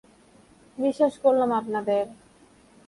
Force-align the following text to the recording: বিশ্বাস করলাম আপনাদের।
বিশ্বাস 0.77 1.13
করলাম 1.17 1.49
আপনাদের। 1.51 2.03